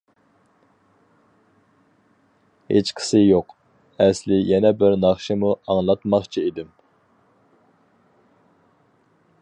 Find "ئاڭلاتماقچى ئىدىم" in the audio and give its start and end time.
5.75-6.75